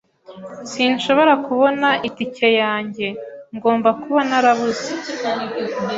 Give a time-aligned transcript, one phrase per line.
[0.71, 3.07] Sinshobora kubona itike yanjye.
[3.55, 4.89] Ngomba kuba narabuze.